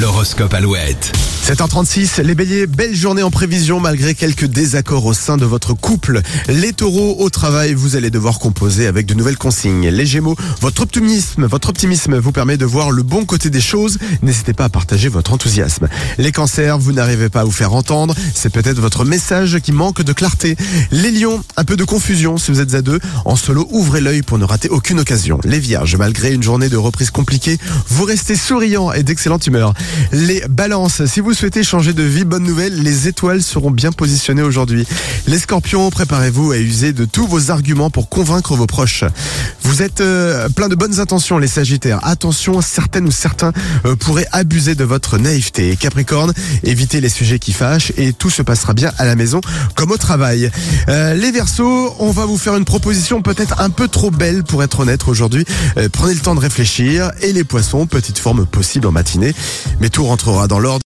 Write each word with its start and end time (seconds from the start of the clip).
L'horoscope 0.00 0.52
Alouette. 0.54 1.12
7h36, 1.44 2.22
les 2.22 2.34
béliers, 2.34 2.66
belle 2.66 2.94
journée 2.94 3.22
en 3.22 3.30
prévision 3.30 3.78
malgré 3.78 4.14
quelques 4.14 4.46
désaccords 4.46 5.04
au 5.04 5.12
sein 5.12 5.36
de 5.36 5.44
votre 5.44 5.74
couple. 5.74 6.22
Les 6.48 6.72
taureaux, 6.72 7.16
au 7.18 7.28
travail, 7.28 7.74
vous 7.74 7.96
allez 7.96 8.08
devoir 8.08 8.38
composer 8.38 8.86
avec 8.86 9.04
de 9.04 9.12
nouvelles 9.12 9.36
consignes. 9.36 9.88
Les 9.88 10.06
gémeaux, 10.06 10.36
votre 10.62 10.82
optimisme, 10.82 11.44
votre 11.44 11.68
optimisme 11.68 12.16
vous 12.16 12.32
permet 12.32 12.56
de 12.56 12.64
voir 12.64 12.90
le 12.90 13.02
bon 13.02 13.26
côté 13.26 13.50
des 13.50 13.60
choses. 13.60 13.98
N'hésitez 14.22 14.54
pas 14.54 14.64
à 14.64 14.68
partager 14.70 15.10
votre 15.10 15.34
enthousiasme. 15.34 15.88
Les 16.16 16.32
cancers, 16.32 16.78
vous 16.78 16.92
n'arrivez 16.92 17.28
pas 17.28 17.42
à 17.42 17.44
vous 17.44 17.52
faire 17.52 17.74
entendre. 17.74 18.14
C'est 18.34 18.50
peut-être 18.50 18.80
votre 18.80 19.04
message 19.04 19.58
qui 19.60 19.72
manque 19.72 20.00
de 20.00 20.14
clarté. 20.14 20.56
Les 20.90 21.10
lions, 21.10 21.44
un 21.58 21.64
peu 21.64 21.76
de 21.76 21.84
confusion 21.84 22.38
si 22.38 22.50
vous 22.50 22.60
êtes 22.60 22.74
à 22.74 22.80
deux. 22.80 23.00
En 23.26 23.36
solo, 23.36 23.68
ouvrez 23.70 24.00
l'œil 24.00 24.22
pour 24.22 24.38
ne 24.38 24.44
rater 24.46 24.70
aucune 24.70 24.98
occasion. 24.98 25.38
Les 25.44 25.60
vierges, 25.60 25.96
malgré 25.96 26.32
une 26.32 26.42
journée 26.42 26.70
de 26.70 26.78
reprise 26.78 27.10
compliquée, 27.10 27.58
vous 27.88 28.04
restez 28.04 28.34
souriant 28.34 28.90
et 28.92 29.02
d'excellente 29.02 29.46
humeur. 29.46 29.74
Les 30.12 30.42
balances, 30.48 31.04
si 31.06 31.20
vous 31.20 31.34
souhaitez 31.34 31.62
changer 31.62 31.92
de 31.92 32.02
vie, 32.02 32.24
bonne 32.24 32.44
nouvelle, 32.44 32.82
les 32.82 33.08
étoiles 33.08 33.42
seront 33.42 33.70
bien 33.70 33.92
positionnées 33.92 34.42
aujourd'hui. 34.42 34.86
Les 35.26 35.38
scorpions, 35.38 35.90
préparez-vous 35.90 36.52
à 36.52 36.58
user 36.58 36.92
de 36.92 37.04
tous 37.04 37.26
vos 37.26 37.50
arguments 37.50 37.90
pour 37.90 38.08
convaincre 38.08 38.54
vos 38.54 38.66
proches. 38.66 39.04
Vous 39.62 39.82
êtes 39.82 40.00
euh, 40.00 40.48
plein 40.48 40.68
de 40.68 40.74
bonnes 40.74 41.00
intentions, 41.00 41.38
les 41.38 41.48
sagittaires. 41.48 42.00
Attention, 42.02 42.60
certaines 42.60 43.06
ou 43.06 43.10
certains 43.10 43.52
euh, 43.84 43.96
pourraient 43.96 44.28
abuser 44.32 44.74
de 44.74 44.84
votre 44.84 45.18
naïveté. 45.18 45.76
Capricorne, 45.76 46.32
évitez 46.62 47.00
les 47.00 47.08
sujets 47.08 47.38
qui 47.38 47.52
fâchent 47.52 47.92
et 47.96 48.12
tout 48.12 48.30
se 48.30 48.42
passera 48.42 48.74
bien 48.74 48.92
à 48.98 49.04
la 49.04 49.16
maison 49.16 49.40
comme 49.74 49.90
au 49.90 49.96
travail. 49.96 50.50
Euh, 50.88 51.14
les 51.14 51.30
versos, 51.30 51.94
on 51.98 52.10
va 52.10 52.26
vous 52.26 52.38
faire 52.38 52.56
une 52.56 52.64
proposition 52.64 53.22
peut-être 53.22 53.60
un 53.60 53.70
peu 53.70 53.88
trop 53.88 54.10
belle 54.10 54.44
pour 54.44 54.62
être 54.62 54.80
honnête 54.80 55.02
aujourd'hui. 55.06 55.44
Prenez 55.92 56.14
le 56.14 56.20
temps 56.20 56.34
de 56.34 56.40
réfléchir. 56.40 57.10
Et 57.22 57.32
les 57.32 57.44
poissons, 57.44 57.86
petite 57.86 58.18
forme 58.18 58.46
possible 58.46 58.86
en 58.86 58.92
matinée, 58.92 59.34
mais 59.80 59.90
tout 59.90 60.04
rentrera 60.04 60.46
dans 60.48 60.58
l'ordre. 60.58 60.74